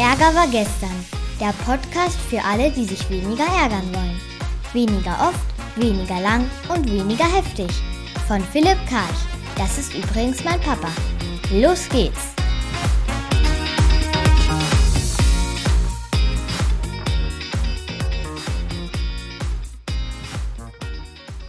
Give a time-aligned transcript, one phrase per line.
[0.00, 1.04] Ärger war gestern.
[1.38, 4.18] Der Podcast für alle, die sich weniger ärgern wollen.
[4.72, 7.68] Weniger oft, weniger lang und weniger heftig.
[8.26, 9.20] Von Philipp Karch.
[9.58, 10.88] Das ist übrigens mein Papa.
[11.52, 12.29] Los geht's!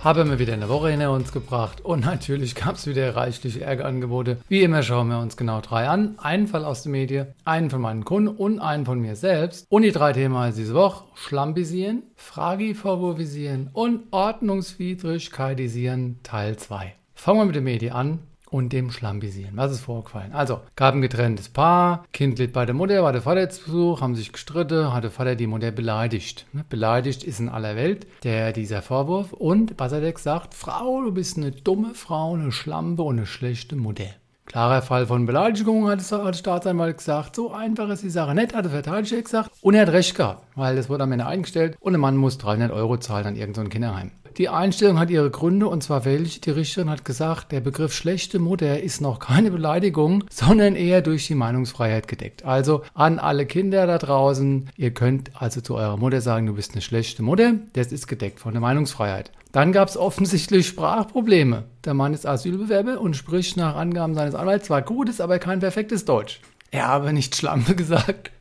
[0.04, 4.38] Haben wir wieder eine Woche hinter uns gebracht und natürlich gab es wieder reichlich Ärgerangebote.
[4.48, 6.18] Wie immer schauen wir uns genau drei an.
[6.18, 9.68] Einen Fall aus der Medien, einen von meinen Kunden und einen von mir selbst.
[9.70, 16.96] Und die drei Themen diese Woche Schlampisieren, Fragivorwurfisieren und Ordnungswidrigkeitisieren Teil 2.
[17.14, 19.56] Fangen wir mit der Medien an und dem Schlampisieren.
[19.56, 20.34] Was ist vorgefallen?
[20.34, 24.02] Also, gab ein getrenntes Paar, Kind litt bei der Mutter, war der Vater zu Besuch,
[24.02, 26.46] haben sich gestritten, hat der Vater die Mutter beleidigt.
[26.52, 26.66] Ne?
[26.70, 29.34] Beleidigt ist in aller Welt der, dieser Vorwurf.
[29.34, 34.10] Und Basadek sagt, Frau, du bist eine dumme Frau, eine Schlampe und eine schlechte Mutter.
[34.46, 37.38] Klarer Fall von Beleidigung, hat der Staatsanwalt gesagt.
[37.38, 39.50] So einfach ist die Sache nicht, hat der Verteidiger gesagt.
[39.62, 42.38] Und er hat recht gehabt, weil das wurde am Ende eingestellt und der Mann muss
[42.38, 44.12] 300 Euro zahlen an irgendein Kinderheim.
[44.38, 46.40] Die Einstellung hat ihre Gründe und zwar welche.
[46.40, 51.28] Die Richterin hat gesagt, der Begriff schlechte Mutter ist noch keine Beleidigung, sondern eher durch
[51.28, 52.46] die Meinungsfreiheit gedeckt.
[52.46, 56.72] Also an alle Kinder da draußen, ihr könnt also zu eurer Mutter sagen, du bist
[56.72, 57.56] eine schlechte Mutter.
[57.74, 59.32] Das ist gedeckt von der Meinungsfreiheit.
[59.52, 61.64] Dann gab es offensichtlich Sprachprobleme.
[61.84, 66.06] Der Mann ist Asylbewerber und spricht nach Angaben seines Anwalts zwar gutes, aber kein perfektes
[66.06, 66.40] Deutsch.
[66.72, 68.32] Er habe nicht Schlampe gesagt,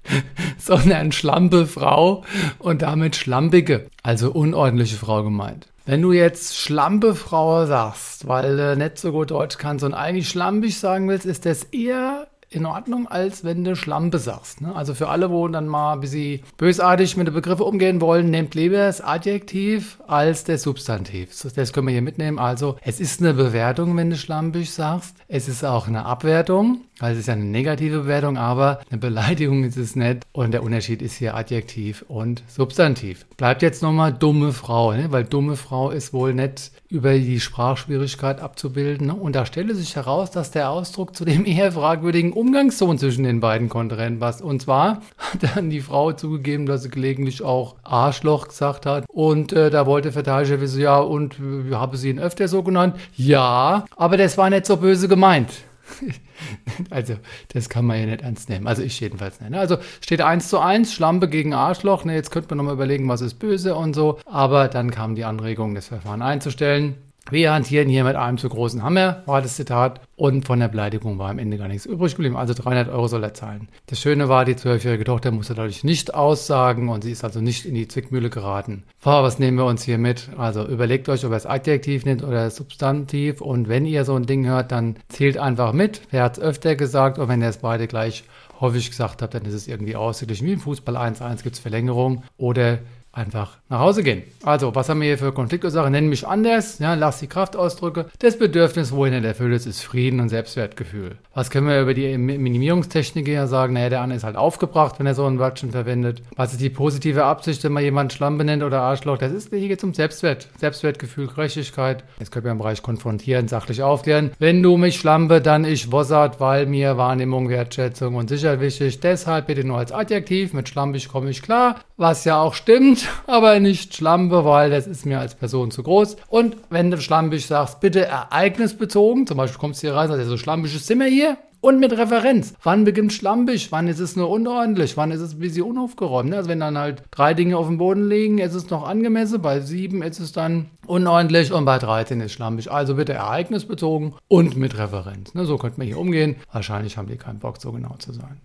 [0.56, 2.24] sondern Schlampe Frau
[2.60, 5.66] und damit schlampige, also unordentliche Frau gemeint.
[5.86, 10.28] Wenn du jetzt schlampe Frau sagst, weil du nicht so gut Deutsch kannst und eigentlich
[10.28, 14.60] schlampig sagen willst, ist das eher in Ordnung, als wenn du Schlampe sagst.
[14.60, 14.74] Ne?
[14.74, 18.54] Also für alle, wo dann mal ein bisschen bösartig mit den Begriffen umgehen wollen, nehmt
[18.56, 21.30] lieber das Adjektiv als das Substantiv.
[21.54, 22.40] Das können wir hier mitnehmen.
[22.40, 25.14] Also es ist eine Bewertung, wenn du schlampig sagst.
[25.28, 26.82] Es ist auch eine Abwertung.
[26.98, 30.24] Also es ist ja eine negative Bewertung, aber eine Beleidigung ist es nicht.
[30.32, 33.26] Und der Unterschied ist hier Adjektiv und Substantiv.
[33.36, 35.10] Bleibt jetzt nochmal dumme Frau, ne?
[35.10, 39.06] weil dumme Frau ist wohl nicht über die Sprachschwierigkeit abzubilden.
[39.06, 39.14] Ne?
[39.14, 43.40] Und da stelle sich heraus, dass der Ausdruck zu dem eher fragwürdigen Umgangston zwischen den
[43.40, 44.40] beiden Kontrahenten passt.
[44.40, 49.04] Und zwar hat dann die Frau zugegeben, dass sie gelegentlich auch Arschloch gesagt hat.
[49.08, 52.96] Und äh, da wollte Verteidiger wissen, ja, und äh, habe sie ihn öfter so genannt?
[53.14, 55.50] Ja, aber das war nicht so böse gemeint.
[56.90, 57.14] also,
[57.52, 58.66] das kann man ja nicht ernst nehmen.
[58.66, 59.50] Also ich jedenfalls nicht.
[59.50, 59.58] Ne?
[59.58, 62.04] Also steht 1 zu 1, Schlampe gegen Arschloch.
[62.04, 64.18] Ne, jetzt könnte man nochmal überlegen, was ist böse und so.
[64.24, 66.96] Aber dann kam die Anregung, das Verfahren einzustellen.
[67.30, 70.00] Wir hantieren hier mit einem zu großen Hammer, war das Zitat.
[70.16, 72.36] Und von der Beleidigung war am Ende gar nichts übrig geblieben.
[72.36, 73.68] Also 300 Euro soll er zahlen.
[73.86, 77.64] Das Schöne war, die zwölfjährige Tochter musste dadurch nicht aussagen und sie ist also nicht
[77.64, 78.84] in die Zwickmühle geraten.
[79.00, 80.28] Pfarrer, was nehmen wir uns hier mit?
[80.36, 83.40] Also überlegt euch, ob ihr es Adjektiv nennt oder Substantiv.
[83.40, 86.02] Und wenn ihr so ein Ding hört, dann zählt einfach mit.
[86.10, 87.18] Wer hat es öfter gesagt?
[87.18, 88.24] Und wenn ihr es beide gleich
[88.60, 90.46] häufig gesagt habt, dann ist es irgendwie ausgeglichen.
[90.46, 92.78] Wie im Fußball 1-1 gibt es Verlängerung oder
[93.12, 94.22] einfach nach Hause gehen.
[94.44, 95.90] Also, was haben wir hier für Konfliktursachen?
[95.90, 98.06] Nennen mich anders, ja, lass die Kraft ausdrücke.
[98.20, 101.16] Das Bedürfnis, wohin er erfüllt ist, ist Frieden und Selbstwertgefühl.
[101.34, 103.74] Was können wir über die Minimierungstechnik hier sagen?
[103.74, 106.22] Naja, der andere ist halt aufgebracht, wenn er so ein Wörtchen verwendet.
[106.36, 109.18] Was ist die positive Absicht, wenn man jemanden Schlampe nennt oder Arschloch?
[109.18, 112.04] Das ist, hier geht es um Selbstwert, Selbstwertgefühl, Gerechtigkeit.
[112.18, 114.30] Jetzt können wir im Bereich konfrontieren, sachlich aufklären.
[114.38, 119.00] Wenn du mich Schlampe, dann ich Wossert, weil mir Wahrnehmung, Wertschätzung und Sicherheit wichtig.
[119.00, 120.52] Deshalb bitte nur als Adjektiv.
[120.52, 125.06] Mit schlampig komme ich klar, was ja auch stimmt aber nicht Schlampe, weil das ist
[125.06, 126.16] mir als Person zu groß.
[126.28, 130.36] Und wenn du schlampig sagst, bitte ereignisbezogen, zum Beispiel kommst du hier rein, sagst, so
[130.36, 132.54] schlampiges Zimmer hier, und mit Referenz.
[132.62, 133.70] Wann beginnt schlampig?
[133.70, 134.96] Wann ist es nur unordentlich?
[134.96, 136.32] Wann ist es ein bisschen unaufgeräumt?
[136.34, 139.42] Also wenn dann halt drei Dinge auf dem Boden liegen, ist es noch angemessen.
[139.42, 142.70] Bei sieben ist es dann unordentlich und bei 13 ist schlampig.
[142.70, 145.34] Also bitte ereignisbezogen und mit Referenz.
[145.34, 146.36] Ne, so könnte man hier umgehen.
[146.52, 148.40] Wahrscheinlich haben die keinen Bock, so genau zu sein.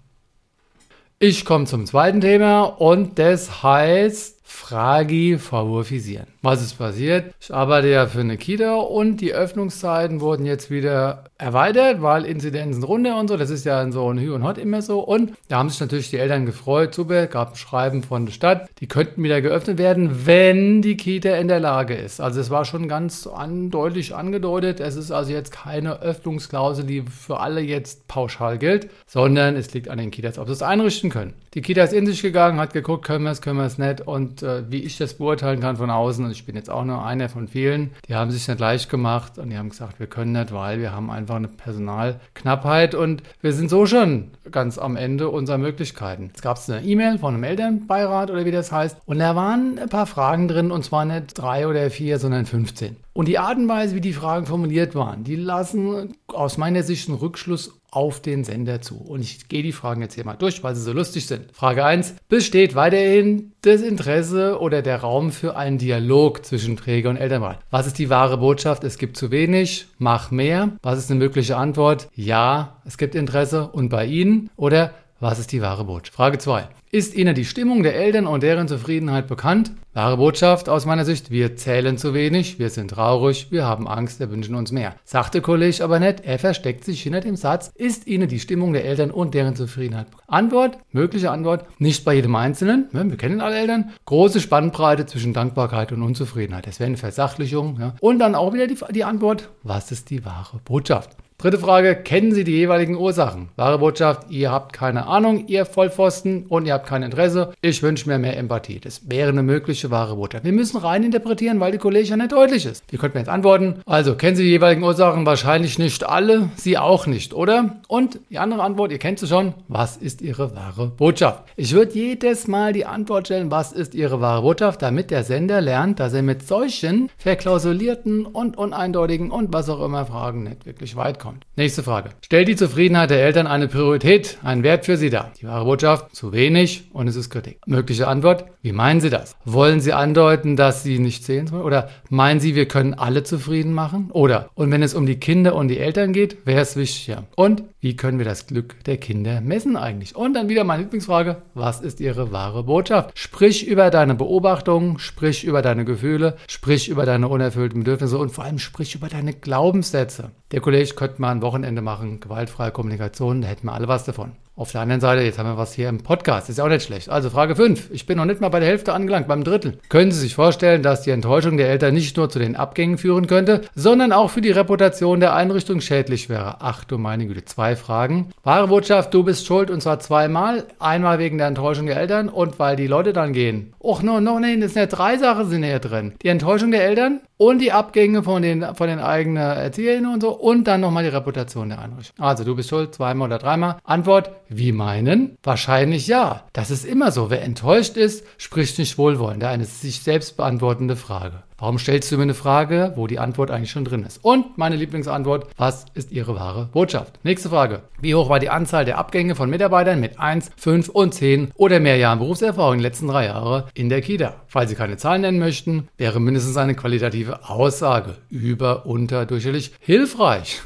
[1.18, 6.28] Ich komme zum zweiten Thema und das heißt Fragi favorisieren.
[6.44, 7.34] Was ist passiert?
[7.42, 12.84] Ich arbeite ja für eine Kita und die Öffnungszeiten wurden jetzt wieder erweitert, weil Inzidenzen
[12.84, 13.38] runter und so.
[13.38, 15.00] Das ist ja so ein Hü und Hot immer so.
[15.00, 16.94] Und da haben sich natürlich die Eltern gefreut.
[16.94, 18.70] Super, gab ein Schreiben von der Stadt.
[18.80, 22.22] Die könnten wieder geöffnet werden, wenn die Kita in der Lage ist.
[22.22, 23.28] Also es war schon ganz
[23.70, 24.80] deutlich angedeutet.
[24.80, 29.90] Es ist also jetzt keine Öffnungsklausel, die für alle jetzt pauschal gilt, sondern es liegt
[29.90, 31.34] an den Kitas, ob sie es einrichten können.
[31.56, 34.02] Die Kita ist in sich gegangen, hat geguckt, können wir es, können wir es nicht.
[34.02, 37.06] Und äh, wie ich das beurteilen kann von außen, und ich bin jetzt auch nur
[37.06, 40.34] einer von vielen, die haben sich nicht leicht gemacht und die haben gesagt, wir können
[40.34, 45.30] nicht, weil wir haben einfach eine Personalknappheit und wir sind so schon ganz am Ende
[45.30, 46.30] unserer Möglichkeiten.
[46.36, 49.88] Es gab eine E-Mail von einem Elternbeirat oder wie das heißt und da waren ein
[49.88, 52.98] paar Fragen drin und zwar nicht drei oder vier, sondern 15.
[53.14, 57.08] Und die Art und Weise, wie die Fragen formuliert waren, die lassen aus meiner Sicht
[57.08, 58.98] einen Rückschluss auf den Sender zu.
[58.98, 61.52] Und ich gehe die Fragen jetzt hier mal durch, weil sie so lustig sind.
[61.54, 62.16] Frage 1.
[62.28, 67.60] Besteht weiterhin das Interesse oder der Raum für einen Dialog zwischen Träger und Elternrat?
[67.72, 68.84] Was ist die wahre Botschaft?
[68.84, 70.74] Es gibt zu wenig, mach mehr.
[70.82, 72.10] Was ist eine mögliche Antwort?
[72.14, 76.14] Ja, es gibt Interesse und bei Ihnen oder was ist die wahre Botschaft?
[76.16, 76.68] Frage 2.
[76.92, 79.72] Ist Ihnen die Stimmung der Eltern und deren Zufriedenheit bekannt?
[79.94, 84.20] Wahre Botschaft aus meiner Sicht, wir zählen zu wenig, wir sind traurig, wir haben Angst,
[84.20, 84.96] wir wünschen uns mehr.
[85.06, 88.86] Sagte Kollege aber nicht, er versteckt sich hinter dem Satz, ist Ihnen die Stimmung der
[88.86, 90.26] Eltern und deren Zufriedenheit bekannt?
[90.28, 95.92] Antwort, mögliche Antwort, nicht bei jedem Einzelnen, wir kennen alle Eltern, große Spannbreite zwischen Dankbarkeit
[95.94, 96.68] und Unzufriedenheit.
[96.68, 97.78] Das wäre eine Versachlichung.
[97.80, 97.96] Ja.
[98.02, 101.16] Und dann auch wieder die, die Antwort, was ist die wahre Botschaft?
[101.38, 103.50] Dritte Frage, kennen Sie die jeweiligen Ursachen?
[103.58, 107.52] Wahre Botschaft, ihr habt keine Ahnung, ihr Vollpfosten, und ihr habt kein Interesse.
[107.62, 108.80] Ich wünsche mir mehr Empathie.
[108.80, 110.46] Das wäre eine mögliche wahre Botschaft.
[110.46, 112.86] Wir müssen rein interpretieren, weil die Kollegin ja nicht deutlich ist.
[112.90, 113.82] Wie könnten wir jetzt antworten?
[113.86, 115.26] Also, kennen Sie die jeweiligen Ursachen?
[115.26, 117.76] Wahrscheinlich nicht alle, Sie auch nicht, oder?
[117.90, 121.44] Und die andere Antwort, ihr kennt sie schon, was ist Ihre wahre Botschaft?
[121.58, 125.60] Ich würde jedes Mal die Antwort stellen, was ist Ihre wahre Botschaft, damit der Sender
[125.60, 130.96] lernt, dass er mit solchen verklausulierten und uneindeutigen und was auch immer Fragen nicht wirklich
[130.96, 131.46] weit kommt kommt.
[131.56, 132.12] Nächste Frage.
[132.22, 135.32] Stellt die Zufriedenheit der Eltern eine Priorität, einen Wert für sie dar?
[135.42, 137.60] Die wahre Botschaft, zu wenig und es ist Kritik.
[137.66, 139.36] Mögliche Antwort, wie meinen Sie das?
[139.44, 141.64] Wollen Sie andeuten, dass Sie nicht sehen sollen?
[141.64, 144.10] Oder meinen Sie, wir können alle zufrieden machen?
[144.12, 147.24] Oder, und wenn es um die Kinder und die Eltern geht, wer ist wichtiger?
[147.36, 150.16] Und wie können wir das Glück der Kinder messen eigentlich?
[150.16, 153.12] Und dann wieder meine Lieblingsfrage, was ist Ihre wahre Botschaft?
[153.14, 158.44] Sprich über deine Beobachtungen, sprich über deine Gefühle, sprich über deine unerfüllten Bedürfnisse und vor
[158.44, 160.32] allem sprich über deine Glaubenssätze.
[160.52, 164.32] Der Kollege könnte mal ein Wochenende machen, gewaltfreie Kommunikation, da hätten wir alle was davon.
[164.58, 166.86] Auf der anderen Seite, jetzt haben wir was hier im Podcast, ist ja auch nicht
[166.86, 167.10] schlecht.
[167.10, 167.92] Also Frage 5.
[167.92, 169.80] Ich bin noch nicht mal bei der Hälfte angelangt, beim Drittel.
[169.90, 173.28] Können Sie sich vorstellen, dass die Enttäuschung der Eltern nicht nur zu den Abgängen führen
[173.28, 176.56] könnte, sondern auch für die Reputation der Einrichtung schädlich wäre?
[176.62, 178.30] Ach du meine Güte, zwei Fragen.
[178.46, 180.64] Wahre Botschaft, du bist schuld und zwar zweimal.
[180.80, 183.74] Einmal wegen der Enttäuschung der Eltern und weil die Leute dann gehen.
[183.82, 186.14] Och, no, no, nein, das sind ja drei Sachen sind hier drin.
[186.24, 190.32] Die Enttäuschung der Eltern und die Abgänge von den, von den eigenen Erzieherinnen und so
[190.32, 192.24] und dann nochmal die Reputation der Einrichtung.
[192.24, 193.78] Also du bist schuld, zweimal oder dreimal.
[193.84, 195.38] Antwort, wie meinen?
[195.44, 196.44] Wahrscheinlich ja.
[196.54, 197.30] Das ist immer so.
[197.30, 199.44] Wer enttäuscht ist, spricht nicht wohlwollend.
[199.44, 201.44] Eine sich selbst beantwortende Frage.
[201.58, 204.20] Warum stellst du mir eine Frage, wo die Antwort eigentlich schon drin ist?
[204.22, 207.18] Und meine Lieblingsantwort, was ist Ihre wahre Botschaft?
[207.24, 207.84] Nächste Frage.
[208.02, 211.80] Wie hoch war die Anzahl der Abgänge von Mitarbeitern mit 1, 5 und 10 oder
[211.80, 214.36] mehr Jahren Berufserfahrung in den letzten drei Jahren in der Kita?
[214.48, 220.62] Falls Sie keine Zahlen nennen möchten, wäre mindestens eine qualitative Aussage über unterdurchschnittlich hilfreich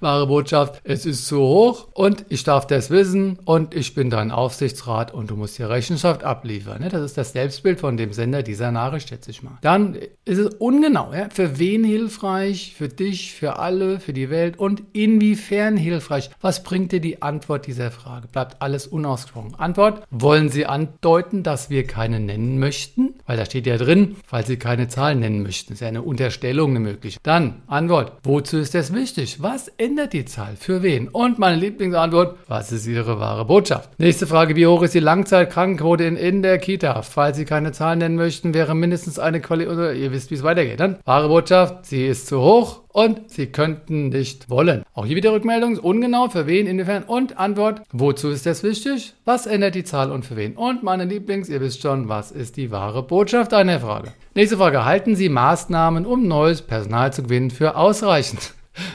[0.00, 4.30] wahre Botschaft, es ist zu hoch und ich darf das wissen und ich bin dein
[4.30, 6.82] Aufsichtsrat und du musst hier Rechenschaft abliefern.
[6.82, 6.88] Ne?
[6.88, 9.58] Das ist das Selbstbild von dem Sender dieser Nachricht, schätze ich mal.
[9.60, 11.12] Dann ist es ungenau.
[11.32, 12.74] Für wen hilfreich?
[12.76, 16.30] Für dich, für alle, für die Welt und inwiefern hilfreich?
[16.40, 18.28] Was bringt dir die Antwort dieser Frage?
[18.28, 19.54] Bleibt alles unausgesprochen.
[19.56, 23.14] Antwort, wollen Sie andeuten, dass wir keine nennen möchten?
[23.26, 25.72] Weil da steht ja drin, falls Sie keine Zahlen nennen möchten.
[25.72, 27.18] Das ist ja eine Unterstellung eine mögliche.
[27.22, 29.42] Dann Antwort, wozu ist das wichtig?
[29.42, 30.56] Was was ändert die Zahl?
[30.58, 31.06] Für wen?
[31.06, 33.90] Und meine Lieblingsantwort, was ist Ihre wahre Botschaft?
[33.96, 37.02] Nächste Frage, wie hoch ist die Langzeitkrankenquote in, in der Kita?
[37.02, 40.80] Falls Sie keine Zahlen nennen möchten, wäre mindestens eine Qualität, ihr wisst, wie es weitergeht.
[40.80, 44.82] Dann wahre Botschaft, sie ist zu hoch und sie könnten nicht wollen.
[44.94, 49.14] Auch hier wieder Rückmeldung, ungenau, für wen, inwiefern und Antwort, wozu ist das wichtig?
[49.24, 50.56] Was ändert die Zahl und für wen?
[50.56, 54.12] Und meine Lieblings, ihr wisst schon, was ist die wahre Botschaft einer Frage?
[54.34, 58.54] Nächste Frage, halten Sie Maßnahmen, um neues Personal zu gewinnen, für ausreichend?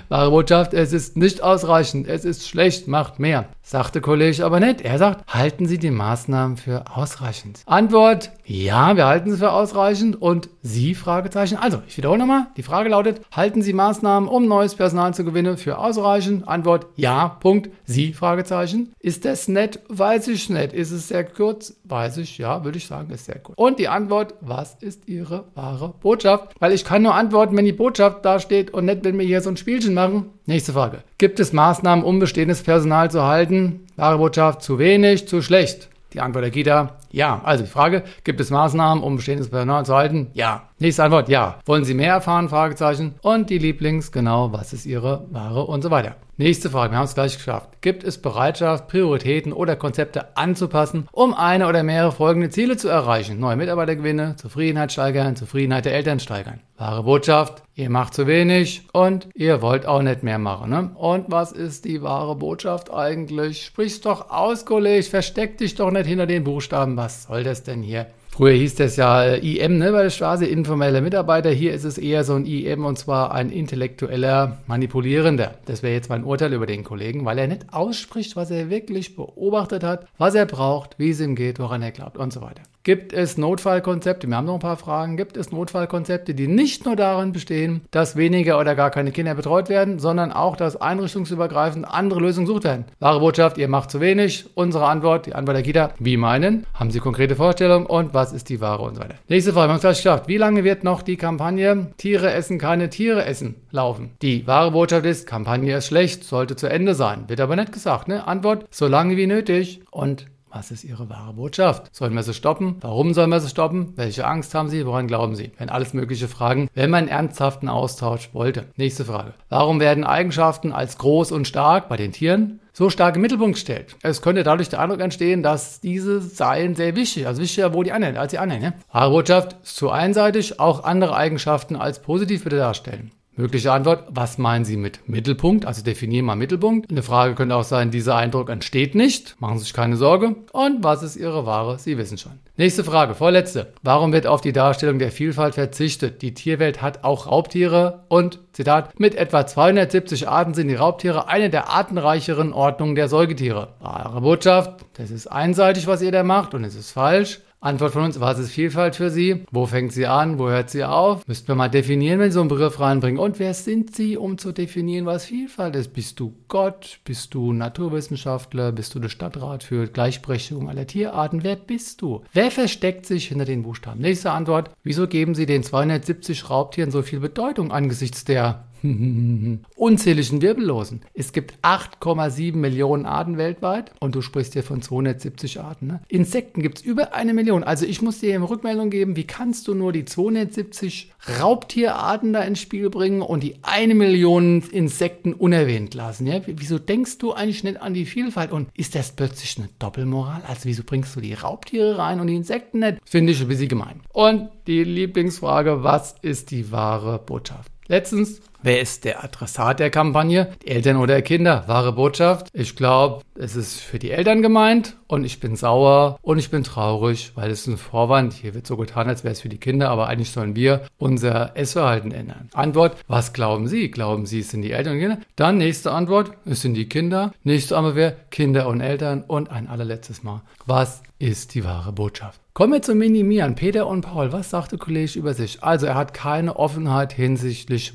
[0.09, 3.49] Wahre Botschaft, es ist nicht ausreichend, es ist schlecht, macht mehr.
[3.61, 4.79] Sagte Kollege aber nicht.
[4.81, 7.63] Er sagt, halten Sie die Maßnahmen für ausreichend?
[7.65, 10.21] Antwort, ja, wir halten sie für ausreichend.
[10.21, 10.95] Und Sie?
[10.95, 11.57] Fragezeichen.
[11.57, 12.47] Also, ich wiederhole nochmal.
[12.55, 16.47] Die Frage lautet, halten Sie Maßnahmen, um neues Personal zu gewinnen, für ausreichend?
[16.47, 17.69] Antwort, ja, Punkt.
[17.83, 18.13] Sie?
[18.13, 18.93] Fragezeichen.
[18.99, 19.81] Ist das nett?
[19.89, 20.71] Weiß ich nicht.
[20.71, 21.75] Ist es sehr kurz?
[21.83, 23.57] Weiß ich, ja, würde ich sagen, ist sehr kurz.
[23.57, 26.55] Und die Antwort, was ist Ihre wahre Botschaft?
[26.59, 29.41] Weil ich kann nur antworten, wenn die Botschaft da steht und nicht, wenn wir hier
[29.41, 30.27] so ein Spielchen machen.
[30.45, 30.99] Nächste Frage.
[31.17, 33.85] Gibt es Maßnahmen, um bestehendes Personal zu halten?
[33.97, 35.89] Wahre Botschaft, zu wenig, zu schlecht.
[36.13, 37.41] Die Antwort der Kita, ja.
[37.43, 40.27] Also die Frage, gibt es Maßnahmen, um bestehendes Personal zu halten?
[40.33, 40.69] Ja.
[40.79, 41.59] Nächste Antwort, ja.
[41.65, 42.49] Wollen Sie mehr erfahren?
[42.49, 43.15] Fragezeichen.
[43.21, 46.15] Und die Lieblings, genau, was ist Ihre Ware und so weiter.
[46.39, 47.81] Nächste Frage, wir haben es gleich geschafft.
[47.81, 53.39] Gibt es Bereitschaft, Prioritäten oder Konzepte anzupassen, um eine oder mehrere folgende Ziele zu erreichen?
[53.39, 56.59] Neue Mitarbeitergewinne, Zufriedenheit steigern, Zufriedenheit der Eltern steigern.
[56.77, 60.69] Wahre Botschaft, ihr macht zu wenig und ihr wollt auch nicht mehr machen.
[60.69, 60.91] Ne?
[60.93, 63.65] Und was ist die wahre Botschaft eigentlich?
[63.65, 66.95] Sprich's doch aus, Kollege, versteck dich doch nicht hinter den Buchstaben.
[67.07, 68.07] Was soll das denn hier?
[68.31, 71.49] Früher hieß das ja äh, IM ne, bei der Straße, informelle Mitarbeiter.
[71.49, 75.53] Hier ist es eher so ein IM und zwar ein intellektueller Manipulierender.
[75.67, 79.15] Das wäre jetzt mein Urteil über den Kollegen, weil er nicht ausspricht, was er wirklich
[79.15, 82.63] beobachtet hat, was er braucht, wie es ihm geht, woran er glaubt und so weiter.
[82.87, 84.29] Gibt es Notfallkonzepte?
[84.29, 85.17] Wir haben noch ein paar Fragen.
[85.17, 89.67] Gibt es Notfallkonzepte, die nicht nur darin bestehen, dass weniger oder gar keine Kinder betreut
[89.67, 92.85] werden, sondern auch, dass einrichtungsübergreifend andere Lösungen gesucht werden?
[92.99, 94.45] Wahre Botschaft, ihr macht zu wenig.
[94.55, 96.65] Unsere Antwort, die Antwort der Kita, wie meinen?
[96.73, 99.15] Haben Sie konkrete Vorstellungen und was ist die Ware und so weiter?
[99.27, 100.29] Nächste Frage, wir haben es gleich geschafft.
[100.29, 104.11] Wie lange wird noch die Kampagne Tiere essen, keine Tiere essen laufen?
[104.21, 107.25] Die wahre Botschaft ist, Kampagne ist schlecht, sollte zu Ende sein.
[107.27, 108.25] Wird aber nicht gesagt, ne?
[108.25, 111.95] Antwort, so lange wie nötig und was ist Ihre wahre Botschaft?
[111.95, 112.77] Sollen wir sie stoppen?
[112.81, 113.93] Warum sollen wir sie stoppen?
[113.95, 114.87] Welche Angst haben Sie?
[114.87, 115.51] Woran glauben Sie?
[115.59, 118.65] Wenn alles mögliche Fragen, wenn man einen ernsthaften Austausch wollte.
[118.75, 119.35] Nächste Frage.
[119.49, 123.97] Warum werden Eigenschaften als groß und stark bei den Tieren so stark im Mittelpunkt gestellt?
[124.01, 127.91] Es könnte dadurch der Eindruck entstehen, dass diese seien sehr wichtig, also wichtiger wo die
[127.91, 128.63] anderen, als die anderen.
[128.63, 128.73] Ne?
[128.91, 133.11] Wahre Botschaft ist zu einseitig, auch andere Eigenschaften als positiv bitte darstellen.
[133.39, 135.67] Mögliche Antwort, was meinen Sie mit Mittelpunkt?
[135.67, 136.89] Also definieren mal Mittelpunkt.
[136.89, 139.39] Eine Frage könnte auch sein, dieser Eindruck entsteht nicht.
[139.39, 140.35] Machen Sie sich keine Sorge.
[140.53, 141.77] Und was ist Ihre Ware?
[141.77, 142.31] Sie wissen schon.
[142.55, 143.73] Nächste Frage, vorletzte.
[143.83, 146.23] Warum wird auf die Darstellung der Vielfalt verzichtet?
[146.23, 151.51] Die Tierwelt hat auch Raubtiere und, Zitat, mit etwa 270 Arten sind die Raubtiere eine
[151.51, 153.75] der artenreicheren Ordnungen der Säugetiere.
[153.79, 157.41] Wahre Botschaft, das ist einseitig, was ihr da macht und es ist falsch.
[157.59, 159.43] Antwort von uns, was ist Vielfalt für Sie?
[159.49, 160.37] Wo fängt sie an?
[160.37, 161.27] Wo hört sie auf?
[161.27, 163.19] Müssten wir mal definieren, wenn Sie so einen Begriff reinbringen.
[163.19, 165.91] Und wer sind Sie, um zu definieren, was Vielfalt ist?
[165.91, 166.99] Bist du Gott?
[167.03, 168.71] Bist du Naturwissenschaftler?
[168.71, 171.43] Bist du der Stadtrat für Gleichberechtigung aller Tierarten?
[171.43, 172.21] Wer bist du?
[172.31, 174.01] Wer versteckt sich hinter den Buchstaben?
[174.01, 178.66] Nächste Antwort, wieso geben Sie den 270 Raubtieren so viel Bedeutung angesichts der
[179.75, 181.01] unzähligen Wirbellosen.
[181.13, 185.87] Es gibt 8,7 Millionen Arten weltweit und du sprichst hier von 270 Arten.
[185.87, 186.01] Ne?
[186.07, 187.63] Insekten gibt es über eine Million.
[187.63, 192.41] Also ich muss dir eine Rückmeldung geben, wie kannst du nur die 270 Raubtierarten da
[192.41, 196.27] ins Spiel bringen und die eine Million Insekten unerwähnt lassen?
[196.27, 196.41] Ja?
[196.45, 200.41] Wieso denkst du eigentlich nicht an die Vielfalt und ist das plötzlich eine Doppelmoral?
[200.47, 202.97] Also wieso bringst du die Raubtiere rein und die Insekten nicht?
[203.05, 204.01] Finde ich ein bisschen gemein.
[204.13, 207.71] Und die Lieblingsfrage, was ist die wahre Botschaft?
[207.87, 210.51] Letztens Wer ist der Adressat der Kampagne?
[210.63, 211.63] Die Eltern oder Kinder?
[211.67, 212.47] Wahre Botschaft?
[212.53, 216.63] Ich glaube, es ist für die Eltern gemeint und ich bin sauer und ich bin
[216.63, 218.33] traurig, weil es ein Vorwand.
[218.33, 221.55] Hier wird so getan, als wäre es für die Kinder, aber eigentlich sollen wir unser
[221.55, 222.49] Essverhalten ändern.
[222.53, 223.91] Antwort, was glauben Sie?
[223.91, 225.19] Glauben Sie, es sind die Eltern und Kinder?
[225.35, 227.33] Dann nächste Antwort, es sind die Kinder.
[227.43, 229.23] Nächste Antwort wäre Kinder und Eltern.
[229.27, 232.41] Und ein allerletztes Mal, was ist die wahre Botschaft?
[232.57, 233.53] Kommen wir zum Minimieren.
[233.53, 235.61] Peter und Paul, was sagte Kollege über sich?
[235.61, 237.93] Also er hat keine Offenheit hinsichtlich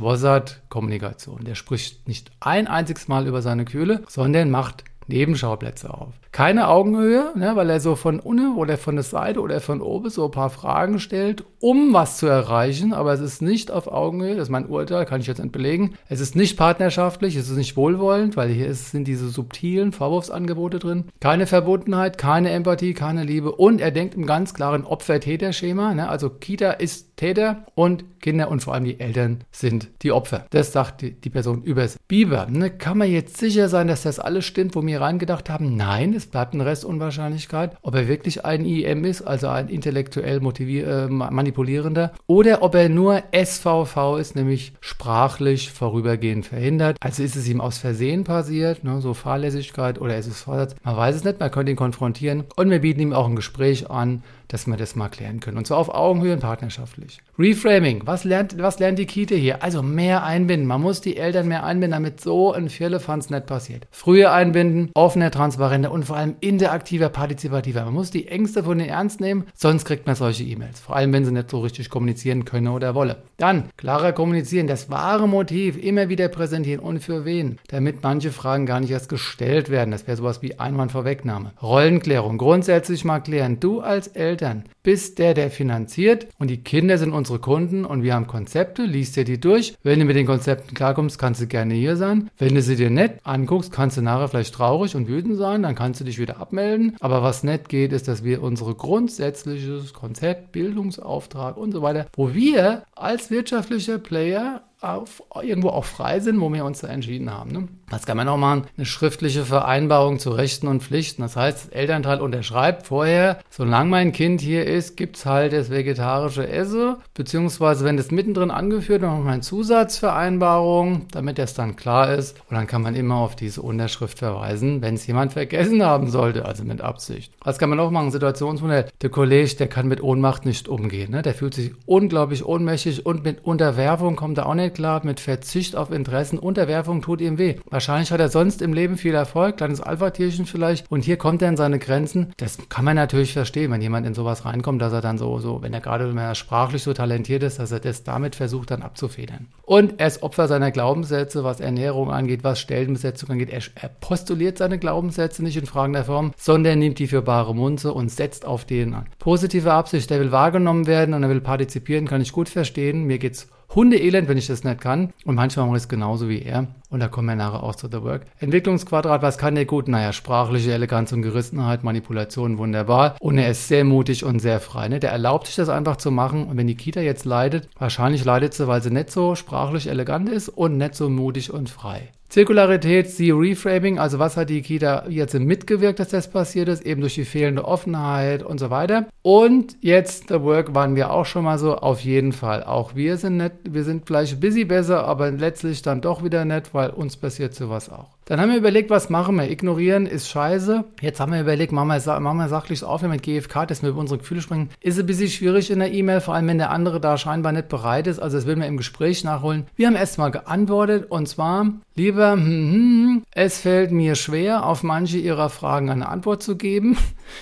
[0.53, 1.45] Wossert-Kommunikation.
[1.45, 6.15] Der spricht nicht ein einziges Mal über seine Kühle, sondern macht Nebenschauplätze auf.
[6.31, 10.09] Keine Augenhöhe, ne, weil er so von unten oder von der Seite oder von oben
[10.09, 14.37] so ein paar Fragen stellt, um was zu erreichen, aber es ist nicht auf Augenhöhe,
[14.37, 15.95] das ist mein Urteil, kann ich jetzt nicht belegen.
[16.09, 20.79] Es ist nicht partnerschaftlich, es ist nicht wohlwollend, weil hier ist, sind diese subtilen Vorwurfsangebote
[20.79, 21.05] drin.
[21.21, 26.31] Keine Verbundenheit, keine Empathie, keine Liebe und er denkt im ganz klaren Opfer-Täter-Schema, ne, also
[26.31, 30.47] Kita ist Täter und Kinder und vor allem die Eltern sind die Opfer.
[30.51, 32.49] Das sagt die, die Person übers Biber.
[32.51, 35.77] Ne, kann man jetzt sicher sein, dass das alles stimmt, wo wir reingedacht haben?
[35.77, 37.77] Nein, es bleibt eine Restunwahrscheinlichkeit.
[37.83, 43.23] Ob er wirklich ein IM ist, also ein intellektuell äh, manipulierender, oder ob er nur
[43.33, 46.97] SVV ist, nämlich sprachlich vorübergehend verhindert.
[46.99, 50.75] Also ist es ihm aus Versehen passiert, ne, so Fahrlässigkeit, oder ist es Vorsatz?
[50.83, 53.89] Man weiß es nicht, man könnte ihn konfrontieren und wir bieten ihm auch ein Gespräch
[53.91, 55.59] an, dass wir das mal klären können.
[55.59, 57.19] Und zwar auf Augenhöhe und partnerschaftlich.
[57.39, 58.03] Reframing.
[58.05, 59.63] Was lernt, was lernt die Kita hier?
[59.63, 60.67] Also mehr einbinden.
[60.67, 63.87] Man muss die Eltern mehr einbinden, damit so ein Firlefanz nicht passiert.
[63.91, 67.85] Früher einbinden, offener, transparenter und vor allem interaktiver, partizipativer.
[67.87, 70.81] Man muss die Ängste von denen ernst nehmen, sonst kriegt man solche E-Mails.
[70.81, 73.23] Vor allem, wenn sie nicht so richtig kommunizieren können oder wolle.
[73.39, 78.67] Dann klarer kommunizieren, das wahre Motiv immer wieder präsentieren und für wen, damit manche Fragen
[78.67, 79.91] gar nicht erst gestellt werden.
[79.91, 81.53] Das wäre sowas wie Einwandvorwegnahme.
[81.63, 82.37] Rollenklärung.
[82.37, 83.59] Grundsätzlich mal klären.
[83.59, 88.03] Du als Eltern Eltern bist der, der finanziert und die Kinder sind unsere Kunden und
[88.03, 89.75] wir haben Konzepte, liest dir die durch.
[89.83, 92.31] Wenn du mit den Konzepten klarkommst, kannst du gerne hier sein.
[92.39, 95.75] Wenn du sie dir nett anguckst, kannst du nachher vielleicht traurig und wütend sein, dann
[95.75, 96.97] kannst du dich wieder abmelden.
[97.01, 102.33] Aber was nett geht, ist, dass wir unsere grundsätzliches Konzept, Bildungsauftrag und so weiter, wo
[102.33, 107.53] wir als wirtschaftlicher Player auf, irgendwo auch frei sind, wo wir uns da entschieden haben.
[107.53, 107.69] Ne?
[107.89, 108.65] Was kann man noch machen?
[108.77, 111.23] Eine schriftliche Vereinbarung zu Rechten und Pflichten.
[111.23, 115.71] Das heißt, das Elternteil unterschreibt vorher, solange mein Kind hier ist, gibt es halt das
[115.71, 122.15] vegetarische Essen, beziehungsweise wenn das mittendrin angeführt, noch mal eine Zusatzvereinbarung, damit das dann klar
[122.15, 122.41] ist.
[122.49, 126.45] Und dann kann man immer auf diese Unterschrift verweisen, wenn es jemand vergessen haben sollte,
[126.45, 127.33] also mit Absicht.
[127.45, 128.11] Was kann man noch machen?
[128.11, 128.87] Situationsmodell.
[129.01, 131.11] Der Kollege, der kann mit Ohnmacht nicht umgehen.
[131.13, 131.23] Ne?
[131.23, 135.77] Der fühlt sich unglaublich ohnmächtig und mit Unterwerfung kommt er auch nicht klar, mit Verzicht
[135.77, 136.39] auf Interessen.
[136.39, 137.57] Unterwerfung tut ihm weh.
[137.71, 140.91] Wahrscheinlich hat er sonst im Leben viel Erfolg, kleines Alpha-Tierchen vielleicht.
[140.91, 142.33] Und hier kommt er in seine Grenzen.
[142.37, 145.63] Das kann man natürlich verstehen, wenn jemand in sowas reinkommt, dass er dann so, so
[145.63, 149.49] wenn er gerade wenn sprachlich so talentiert ist, dass er das damit versucht dann abzufedern.
[149.63, 153.51] Und er ist Opfer seiner Glaubenssätze, was Ernährung angeht, was Stellenbesetzung angeht.
[153.51, 157.93] Er, er postuliert seine Glaubenssätze nicht in fragender Form, sondern nimmt die für bare Munze
[157.93, 159.07] und setzt auf den an.
[159.19, 163.05] Positive Absicht, der will wahrgenommen werden und er will partizipieren, kann ich gut verstehen.
[163.05, 165.13] Mir geht's Hundeelend, wenn ich das nicht kann.
[165.25, 166.67] Und manchmal mache ich es genauso wie er.
[166.91, 168.27] Und da kommen wir nachher auch zu The Work.
[168.39, 169.89] Entwicklungsquadrat, was kann der gut?
[169.89, 173.17] Naja, sprachliche Eleganz und Gerissenheit, Manipulation, wunderbar.
[173.21, 174.89] Und er ist sehr mutig und sehr frei.
[174.89, 175.01] Ne?
[175.01, 176.47] Der erlaubt sich das einfach zu machen.
[176.47, 180.29] Und wenn die Kita jetzt leidet, wahrscheinlich leidet sie, weil sie nicht so sprachlich elegant
[180.29, 182.11] ist und nicht so mutig und frei.
[182.33, 187.03] Zirkularität, sie Reframing, also was hat die Kita jetzt mitgewirkt, dass das passiert ist, eben
[187.03, 189.05] durch die fehlende Offenheit und so weiter.
[189.21, 192.65] Und jetzt The Work waren wir auch schon mal so, auf jeden Fall.
[192.65, 196.73] Auch wir sind nett, wir sind vielleicht busy besser, aber letztlich dann doch wieder nett,
[196.73, 198.09] weil uns passiert sowas auch.
[198.33, 199.51] Dann haben wir überlegt, was machen wir?
[199.51, 200.87] Ignorieren ist scheiße.
[201.03, 204.01] Jetzt haben wir überlegt, machen wir, machen wir sachlich auf, mit GFK, dass wir über
[204.01, 204.71] unsere Gefühle sprechen.
[204.81, 207.69] Ist ein bisschen schwierig in der E-Mail, vor allem wenn der andere da scheinbar nicht
[207.69, 208.21] bereit ist.
[208.21, 209.67] Also das will man im Gespräch nachholen.
[209.77, 215.19] Wir haben erstmal geantwortet und zwar, lieber, hm, hm, es fällt mir schwer, auf manche
[215.19, 216.97] Ihrer Fragen eine Antwort zu geben.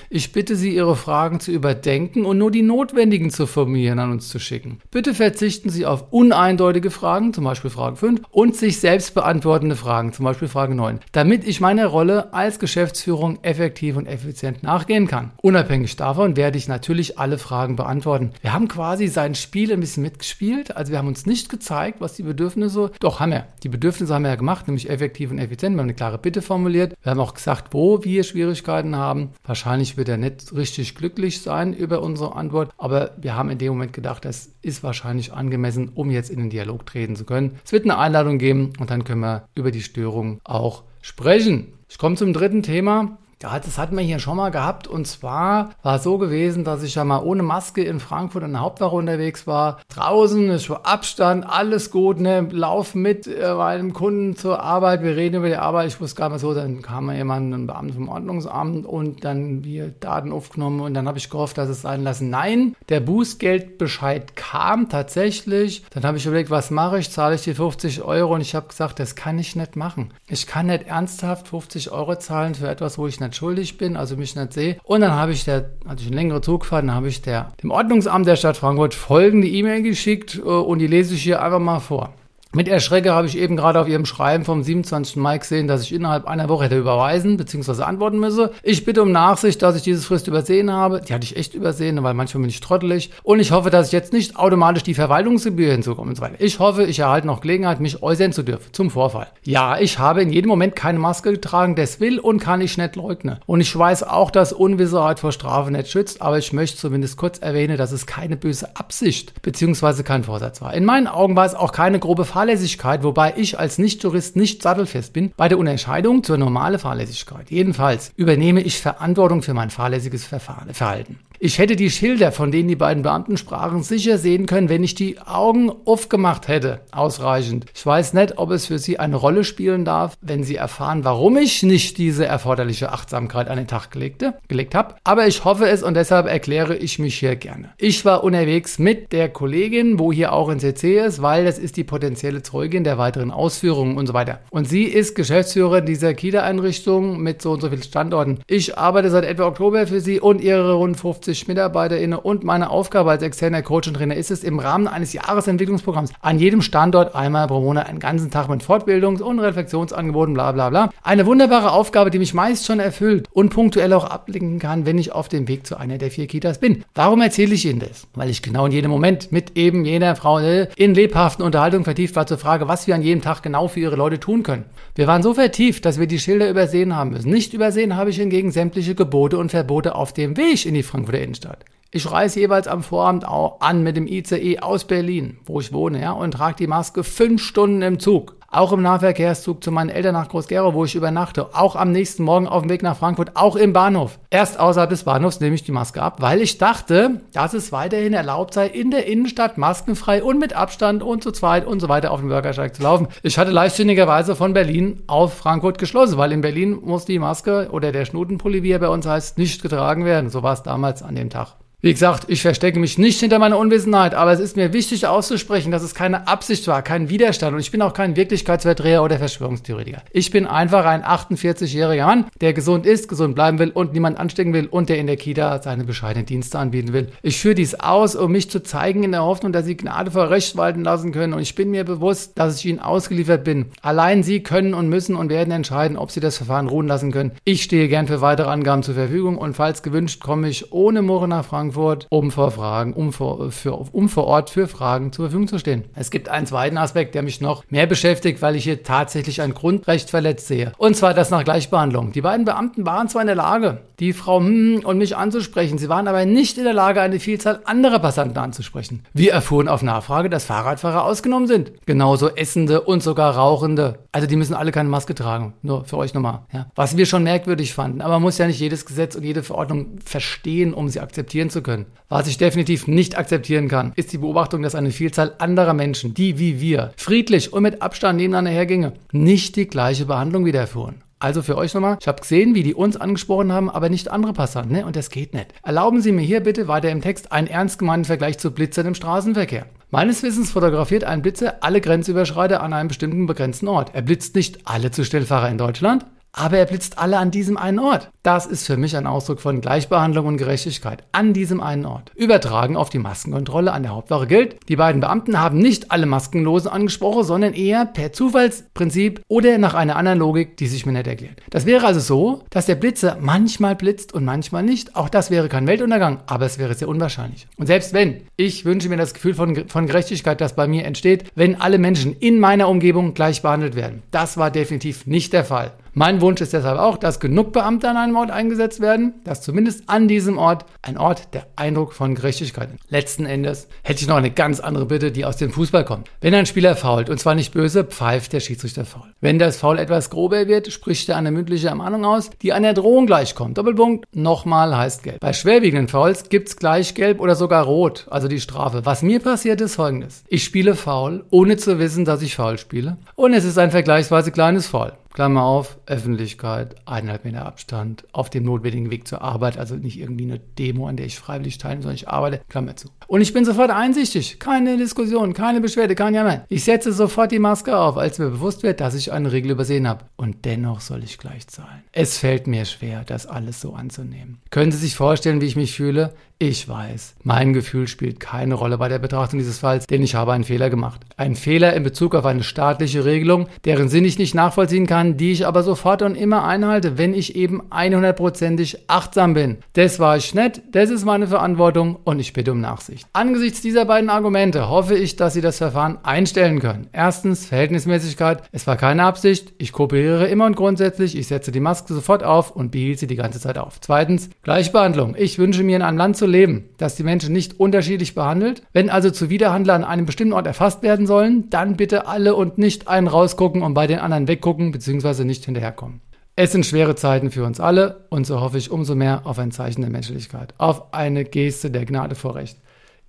[0.08, 4.28] Ich bitte Sie, Ihre Fragen zu überdenken und nur die notwendigen zu formulieren an uns
[4.28, 4.80] zu schicken.
[4.90, 10.12] Bitte verzichten Sie auf uneindeutige Fragen, zum Beispiel Frage 5, und sich selbst beantwortende Fragen,
[10.12, 15.32] zum Beispiel Frage 9, damit ich meiner Rolle als Geschäftsführung effektiv und effizient nachgehen kann.
[15.42, 18.30] Unabhängig davon werde ich natürlich alle Fragen beantworten.
[18.40, 22.14] Wir haben quasi sein Spiel ein bisschen mitgespielt, also wir haben uns nicht gezeigt, was
[22.14, 23.46] die Bedürfnisse, doch haben wir.
[23.62, 25.76] Die Bedürfnisse haben wir ja gemacht, nämlich effektiv und effizient.
[25.76, 26.94] Wir haben eine klare Bitte formuliert.
[27.02, 29.30] Wir haben auch gesagt, wo wir Schwierigkeiten haben.
[29.44, 33.72] Wahrscheinlich wird er nicht richtig glücklich sein über unsere Antwort, aber wir haben in dem
[33.74, 37.58] Moment gedacht, das ist wahrscheinlich angemessen, um jetzt in den Dialog treten zu können.
[37.64, 40.69] Es wird eine Einladung geben und dann können wir über die Störung auch
[41.00, 41.72] sprechen.
[41.88, 43.18] Ich komme zum dritten Thema.
[43.40, 44.86] Das hatten wir hier schon mal gehabt.
[44.86, 48.52] Und zwar war es so gewesen, dass ich ja mal ohne Maske in Frankfurt in
[48.52, 49.80] der Hauptwache unterwegs war.
[49.88, 52.46] Draußen ist schon Abstand, alles gut, ne?
[52.50, 55.02] Lauf mit äh, meinem Kunden zur Arbeit.
[55.02, 55.88] Wir reden über die Arbeit.
[55.88, 59.64] Ich wusste gar nicht so, dann kam mal jemand, ein Beamter vom Ordnungsamt und dann
[59.64, 62.28] wir Daten aufgenommen und dann habe ich gehofft, dass es sein lassen.
[62.28, 65.82] Nein, der Bußgeldbescheid kam tatsächlich.
[65.94, 67.10] Dann habe ich überlegt, was mache ich?
[67.10, 68.34] Zahle ich die 50 Euro?
[68.34, 70.12] Und ich habe gesagt, das kann ich nicht machen.
[70.28, 73.96] Ich kann nicht ernsthaft 50 Euro zahlen für etwas, wo ich nicht nicht schuldig bin,
[73.96, 74.76] also mich nicht sehe.
[74.84, 77.70] Und dann habe ich der, hatte ich eine längere Zugfahrt, dann habe ich der, dem
[77.70, 81.80] Ordnungsamt der Stadt Frankfurt folgende E-Mail geschickt äh, und die lese ich hier einfach mal
[81.80, 82.12] vor.
[82.52, 85.14] Mit Erschrecke habe ich eben gerade auf Ihrem Schreiben vom 27.
[85.14, 87.84] Mai gesehen, dass ich innerhalb einer Woche hätte überweisen bzw.
[87.84, 88.50] antworten müsse.
[88.64, 91.00] Ich bitte um Nachsicht, dass ich diese Frist übersehen habe.
[91.00, 93.12] Die hatte ich echt übersehen, weil manchmal bin ich trottelig.
[93.22, 96.12] Und ich hoffe, dass ich jetzt nicht automatisch die Verwaltungsgebühr hinzukomme.
[96.40, 99.28] Ich hoffe, ich erhalte noch Gelegenheit, mich äußern zu dürfen zum Vorfall.
[99.44, 102.96] Ja, ich habe in jedem Moment keine Maske getragen, das will und kann ich nicht
[102.96, 103.38] leugnen.
[103.46, 107.38] Und ich weiß auch, dass Unwissenheit vor Strafe nicht schützt, aber ich möchte zumindest kurz
[107.38, 110.02] erwähnen, dass es keine böse Absicht bzw.
[110.02, 110.74] kein Vorsatz war.
[110.74, 114.62] In meinen Augen war es auch keine grobe Falle Fahrlässigkeit, wobei ich als Nicht-Jurist nicht
[114.62, 117.50] sattelfest bin, bei der Unterscheidung zur normalen Fahrlässigkeit.
[117.50, 121.18] Jedenfalls übernehme ich Verantwortung für mein fahrlässiges Verhalten.
[121.42, 124.94] Ich hätte die Schilder, von denen die beiden Beamten sprachen, sicher sehen können, wenn ich
[124.94, 126.82] die Augen aufgemacht hätte.
[126.92, 127.64] Ausreichend.
[127.74, 131.38] Ich weiß nicht, ob es für Sie eine Rolle spielen darf, wenn Sie erfahren, warum
[131.38, 134.96] ich nicht diese erforderliche Achtsamkeit an den Tag gelegte, gelegt habe.
[135.02, 137.70] Aber ich hoffe es und deshalb erkläre ich mich hier gerne.
[137.78, 141.78] Ich war unterwegs mit der Kollegin, wo hier auch ein CC ist, weil das ist
[141.78, 144.40] die potenzielle Zeugin der weiteren Ausführungen und so weiter.
[144.50, 148.40] Und sie ist Geschäftsführerin dieser Kita-Einrichtung mit so und so vielen Standorten.
[148.46, 152.70] Ich arbeite seit etwa Oktober für sie und ihre rund 50 50 MitarbeiterInnen und meine
[152.70, 157.14] Aufgabe als externer Coach und Trainer ist es, im Rahmen eines Jahresentwicklungsprogramms an jedem Standort
[157.14, 160.90] einmal pro Monat einen ganzen Tag mit Fortbildungs- und Reflexionsangeboten, bla bla bla.
[161.02, 165.12] Eine wunderbare Aufgabe, die mich meist schon erfüllt und punktuell auch ablenken kann, wenn ich
[165.12, 166.84] auf dem Weg zu einer der vier Kitas bin.
[166.94, 168.08] Warum erzähle ich Ihnen das?
[168.14, 172.26] Weil ich genau in jedem Moment mit eben jener Frau in lebhaften Unterhaltungen vertieft war
[172.26, 174.64] zur Frage, was wir an jedem Tag genau für ihre Leute tun können.
[174.96, 177.30] Wir waren so vertieft, dass wir die Schilder übersehen haben müssen.
[177.30, 181.19] Nicht übersehen habe ich hingegen sämtliche Gebote und Verbote auf dem Weg in die Frankfurter
[181.22, 181.64] Innenstadt.
[181.92, 186.00] Ich reise jeweils am Vorabend auch an mit dem ICE aus Berlin, wo ich wohne,
[186.00, 190.14] ja, und trage die Maske fünf Stunden im Zug auch im Nahverkehrszug zu meinen Eltern
[190.14, 193.56] nach Groß-Gerau, wo ich übernachte, auch am nächsten Morgen auf dem Weg nach Frankfurt, auch
[193.56, 194.18] im Bahnhof.
[194.28, 198.12] Erst außerhalb des Bahnhofs nehme ich die Maske ab, weil ich dachte, dass es weiterhin
[198.12, 202.10] erlaubt sei, in der Innenstadt maskenfrei und mit Abstand und zu zweit und so weiter
[202.10, 203.08] auf dem Bürgersteig zu laufen.
[203.22, 207.92] Ich hatte leichtsinnigerweise von Berlin auf Frankfurt geschlossen, weil in Berlin muss die Maske oder
[207.92, 210.30] der Schnutenpulli, wie er bei uns heißt, nicht getragen werden.
[210.30, 211.59] So war es damals an dem Tag.
[211.82, 215.72] Wie gesagt, ich verstecke mich nicht hinter meiner Unwissenheit, aber es ist mir wichtig auszusprechen,
[215.72, 220.02] dass es keine Absicht war, kein Widerstand und ich bin auch kein Wirklichkeitsverdreher oder Verschwörungstheoretiker.
[220.12, 224.52] Ich bin einfach ein 48-jähriger Mann, der gesund ist, gesund bleiben will und niemand anstecken
[224.52, 227.08] will und der in der Kita seine bescheidenen Dienste anbieten will.
[227.22, 230.28] Ich führe dies aus, um mich zu zeigen in der Hoffnung, dass Sie Gnade vor
[230.28, 233.70] Recht walten lassen können und ich bin mir bewusst, dass ich Ihnen ausgeliefert bin.
[233.80, 237.32] Allein Sie können und müssen und werden entscheiden, ob Sie das Verfahren ruhen lassen können.
[237.44, 241.30] Ich stehe gern für weitere Angaben zur Verfügung und falls gewünscht, komme ich ohne Murren
[241.30, 245.26] nach Frankfurt Frankfurt, um vor Fragen, um vor, für, um vor Ort für Fragen zur
[245.26, 245.84] Verfügung zu stehen.
[245.94, 249.54] Es gibt einen zweiten Aspekt, der mich noch mehr beschäftigt, weil ich hier tatsächlich ein
[249.54, 250.72] Grundrecht verletzt sehe.
[250.78, 252.12] Und zwar das nach Gleichbehandlung.
[252.12, 255.88] Die beiden Beamten waren zwar in der Lage, die Frau hm und mich anzusprechen, sie
[255.88, 259.04] waren aber nicht in der Lage, eine Vielzahl anderer Passanten anzusprechen.
[259.12, 261.72] Wir erfuhren auf Nachfrage, dass Fahrradfahrer ausgenommen sind.
[261.86, 263.98] Genauso Essende und sogar Rauchende.
[264.12, 265.54] Also die müssen alle keine Maske tragen.
[265.62, 266.40] Nur für euch nochmal.
[266.52, 266.66] Ja.
[266.74, 268.00] Was wir schon merkwürdig fanden.
[268.00, 271.59] Aber man muss ja nicht jedes Gesetz und jede Verordnung verstehen, um sie akzeptieren zu
[271.62, 271.86] können.
[272.08, 276.38] Was ich definitiv nicht akzeptieren kann, ist die Beobachtung, dass eine Vielzahl anderer Menschen, die
[276.38, 281.02] wie wir friedlich und mit Abstand nebeneinander hergingen, nicht die gleiche Behandlung wiederfuhren.
[281.22, 284.32] Also für euch nochmal, ich habe gesehen, wie die uns angesprochen haben, aber nicht andere
[284.32, 284.86] Passanten, ne?
[284.86, 285.52] Und das geht nicht.
[285.62, 288.94] Erlauben Sie mir hier bitte weiter im Text einen ernst gemeinten Vergleich zu Blitzern im
[288.94, 289.66] Straßenverkehr.
[289.90, 293.90] Meines Wissens fotografiert ein Blitzer alle Grenzüberschreiter an einem bestimmten begrenzten Ort.
[293.92, 298.10] Er blitzt nicht alle Zustellfahrer in Deutschland, aber er blitzt alle an diesem einen Ort.
[298.22, 302.12] Das ist für mich ein Ausdruck von Gleichbehandlung und Gerechtigkeit an diesem einen Ort.
[302.14, 306.70] Übertragen auf die Maskenkontrolle an der Hauptwache gilt, die beiden Beamten haben nicht alle Maskenlosen
[306.70, 311.40] angesprochen, sondern eher per Zufallsprinzip oder nach einer anderen Logik, die sich mir nicht erklärt.
[311.50, 314.96] Das wäre also so, dass der Blitzer manchmal blitzt und manchmal nicht.
[314.96, 317.48] Auch das wäre kein Weltuntergang, aber es wäre sehr unwahrscheinlich.
[317.56, 321.24] Und selbst wenn, ich wünsche mir das Gefühl von, von Gerechtigkeit, das bei mir entsteht,
[321.34, 324.02] wenn alle Menschen in meiner Umgebung gleich behandelt werden.
[324.10, 325.72] Das war definitiv nicht der Fall.
[325.92, 329.88] Mein Wunsch ist deshalb auch, dass genug Beamte an einem Ort eingesetzt werden, dass zumindest
[329.88, 332.90] an diesem Ort ein Ort der Eindruck von Gerechtigkeit ist.
[332.90, 336.08] Letzten Endes hätte ich noch eine ganz andere Bitte, die aus dem Fußball kommt.
[336.20, 339.12] Wenn ein Spieler fault, und zwar nicht böse, pfeift der Schiedsrichter faul.
[339.20, 343.06] Wenn das Foul etwas grober wird, spricht er eine mündliche Ermahnung aus, die einer Drohung
[343.06, 343.58] gleichkommt.
[343.58, 345.18] Doppelpunkt, nochmal heißt gelb.
[345.18, 348.86] Bei schwerwiegenden Fouls gibt's gleich gelb oder sogar rot, also die Strafe.
[348.86, 350.22] Was mir passiert ist folgendes.
[350.28, 352.96] Ich spiele faul, ohne zu wissen, dass ich faul spiele.
[353.16, 354.92] Und es ist ein vergleichsweise kleines Foul.
[355.12, 360.24] Klammer auf, Öffentlichkeit, eineinhalb Meter Abstand, auf dem notwendigen Weg zur Arbeit, also nicht irgendwie
[360.24, 362.88] eine Demo, an der ich freiwillig teilnehme, sondern ich arbeite, Klammer zu.
[363.08, 366.44] Und ich bin sofort einsichtig, keine Diskussion, keine Beschwerde, kein Jammer.
[366.48, 369.88] Ich setze sofort die Maske auf, als mir bewusst wird, dass ich eine Regel übersehen
[369.88, 370.04] habe.
[370.16, 371.82] Und dennoch soll ich gleich zahlen.
[371.92, 374.40] Es fällt mir schwer, das alles so anzunehmen.
[374.50, 376.14] Können Sie sich vorstellen, wie ich mich fühle?
[376.42, 380.32] Ich weiß, mein Gefühl spielt keine Rolle bei der Betrachtung dieses Falls, denn ich habe
[380.32, 381.02] einen Fehler gemacht.
[381.18, 385.32] Ein Fehler in Bezug auf eine staatliche Regelung, deren Sinn ich nicht nachvollziehen kann, die
[385.32, 389.58] ich aber sofort und immer einhalte, wenn ich eben 100%ig achtsam bin.
[389.74, 393.06] Das war ich nett, das ist meine Verantwortung und ich bitte um Nachsicht.
[393.12, 396.86] Angesichts dieser beiden Argumente hoffe ich, dass Sie das Verfahren einstellen können.
[396.92, 398.44] Erstens Verhältnismäßigkeit.
[398.50, 399.52] Es war keine Absicht.
[399.58, 401.18] Ich kooperiere immer und grundsätzlich.
[401.18, 403.78] Ich setze die Maske sofort auf und behielt sie die ganze Zeit auf.
[403.82, 405.14] Zweitens Gleichbehandlung.
[405.18, 408.62] Ich wünsche mir in einem Land zu leben, dass die Menschen nicht unterschiedlich behandelt.
[408.72, 412.88] Wenn also Zuwiderhandler an einem bestimmten Ort erfasst werden sollen, dann bitte alle und nicht
[412.88, 415.24] einen rausgucken und bei den anderen weggucken bzw.
[415.24, 416.00] nicht hinterherkommen.
[416.36, 419.50] Es sind schwere Zeiten für uns alle und so hoffe ich umso mehr auf ein
[419.50, 422.56] Zeichen der Menschlichkeit, auf eine Geste der Gnade vor Recht.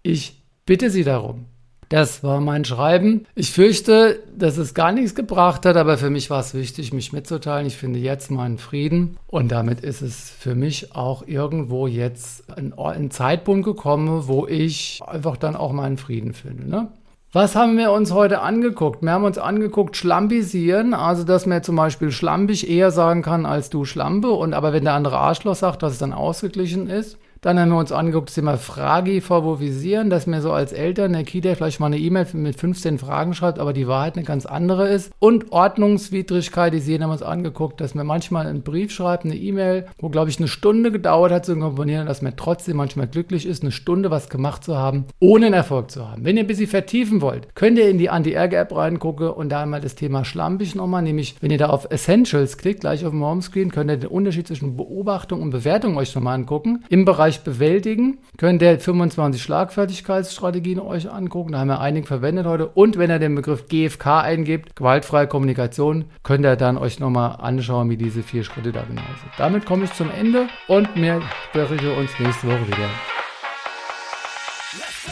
[0.04, 1.46] Ich bitte Sie darum.
[1.92, 3.26] Das war mein Schreiben.
[3.36, 7.12] Ich fürchte, dass es gar nichts gebracht hat, aber für mich war es wichtig, mich
[7.12, 7.68] mitzuteilen.
[7.68, 12.72] Ich finde jetzt meinen Frieden und damit ist es für mich auch irgendwo jetzt ein,
[12.80, 16.70] ein Zeitpunkt gekommen, wo ich einfach dann auch meinen Frieden finde.
[16.70, 16.88] Ne?
[17.34, 19.02] Was haben wir uns heute angeguckt?
[19.04, 23.70] Wir haben uns angeguckt Schlampisieren, also dass man zum Beispiel schlampig eher sagen kann als
[23.70, 27.18] du Schlampe und aber wenn der andere Arschloch sagt, dass es dann ausgeglichen ist.
[27.44, 31.24] Dann haben wir uns angeguckt, das Thema Fragi favorisieren, dass mir so als Eltern der
[31.24, 34.88] Kita vielleicht mal eine E-Mail mit 15 Fragen schreibt, aber die Wahrheit eine ganz andere
[34.90, 35.12] ist.
[35.18, 39.36] Und Ordnungswidrigkeit, die sehen haben wir uns angeguckt, dass mir manchmal einen Brief schreibt, eine
[39.36, 43.48] E-Mail, wo glaube ich eine Stunde gedauert hat zu komponieren, dass man trotzdem manchmal glücklich
[43.48, 46.24] ist, eine Stunde was gemacht zu haben, ohne einen Erfolg zu haben.
[46.24, 49.82] Wenn ihr ein bisschen vertiefen wollt, könnt ihr in die Anti-Ärger-App reingucken und da einmal
[49.82, 53.72] das Thema schlampig nochmal, nämlich wenn ihr da auf Essentials klickt, gleich auf dem Homescreen,
[53.72, 56.84] könnt ihr den Unterschied zwischen Beobachtung und Bewertung euch nochmal angucken.
[56.90, 58.18] Im Bereich leicht bewältigen.
[58.38, 61.54] Könnt ihr 25 Schlagfertigkeitsstrategien euch angucken.
[61.54, 62.68] Da haben wir einige verwendet heute.
[62.68, 67.90] Und wenn ihr den Begriff GFK eingibt, gewaltfreie Kommunikation, könnt ihr dann euch nochmal anschauen,
[67.90, 69.32] wie diese vier Schritte da genau sind.
[69.38, 72.90] Damit komme ich zum Ende und wir sprechen uns nächste Woche wieder.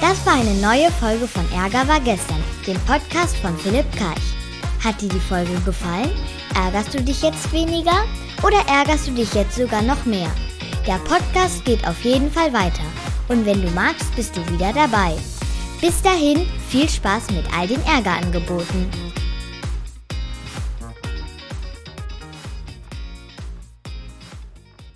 [0.02, 4.36] Das war eine neue Folge von Ärger war gestern, dem Podcast von Philipp Karch.
[4.84, 6.12] Hat dir die Folge gefallen?
[6.56, 8.04] Ärgerst du dich jetzt weniger
[8.44, 10.30] oder ärgerst du dich jetzt sogar noch mehr?
[10.88, 12.84] Der Podcast geht auf jeden Fall weiter
[13.28, 15.16] und wenn du magst, bist du wieder dabei.
[15.82, 18.90] Bis dahin, viel Spaß mit all den Ärgerangeboten.